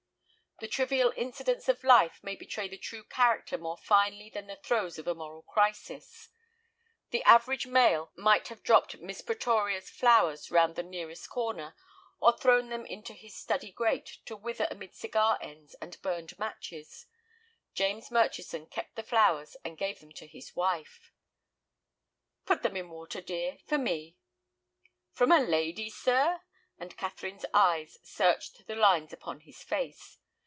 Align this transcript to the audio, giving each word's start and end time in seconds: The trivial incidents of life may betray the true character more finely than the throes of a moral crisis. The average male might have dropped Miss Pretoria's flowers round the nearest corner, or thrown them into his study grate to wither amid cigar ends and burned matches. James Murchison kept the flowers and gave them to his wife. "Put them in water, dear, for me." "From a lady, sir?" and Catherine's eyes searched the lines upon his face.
The 0.59 0.67
trivial 0.67 1.11
incidents 1.17 1.67
of 1.69 1.83
life 1.83 2.19
may 2.21 2.35
betray 2.35 2.67
the 2.67 2.77
true 2.77 3.03
character 3.03 3.57
more 3.57 3.77
finely 3.77 4.29
than 4.29 4.45
the 4.45 4.57
throes 4.57 4.99
of 4.99 5.07
a 5.07 5.15
moral 5.15 5.41
crisis. 5.41 6.29
The 7.09 7.23
average 7.23 7.65
male 7.65 8.11
might 8.15 8.49
have 8.49 8.61
dropped 8.61 8.99
Miss 8.99 9.23
Pretoria's 9.23 9.89
flowers 9.89 10.51
round 10.51 10.75
the 10.75 10.83
nearest 10.83 11.27
corner, 11.31 11.75
or 12.19 12.37
thrown 12.37 12.69
them 12.69 12.85
into 12.85 13.13
his 13.15 13.35
study 13.35 13.71
grate 13.71 14.19
to 14.25 14.35
wither 14.35 14.67
amid 14.69 14.93
cigar 14.93 15.39
ends 15.41 15.73
and 15.81 15.99
burned 16.03 16.37
matches. 16.37 17.07
James 17.73 18.11
Murchison 18.11 18.67
kept 18.67 18.95
the 18.95 19.01
flowers 19.01 19.57
and 19.65 19.79
gave 19.79 19.99
them 19.99 20.11
to 20.11 20.27
his 20.27 20.55
wife. 20.55 21.11
"Put 22.45 22.61
them 22.61 22.77
in 22.77 22.91
water, 22.91 23.19
dear, 23.21 23.57
for 23.65 23.79
me." 23.79 24.15
"From 25.11 25.31
a 25.31 25.39
lady, 25.39 25.89
sir?" 25.89 26.41
and 26.77 26.95
Catherine's 26.95 27.45
eyes 27.51 27.97
searched 28.03 28.67
the 28.67 28.75
lines 28.75 29.11
upon 29.11 29.39
his 29.39 29.63
face. 29.63 30.19